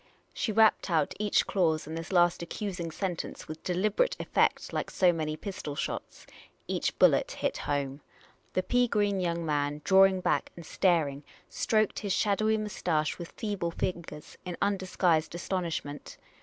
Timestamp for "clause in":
1.45-1.93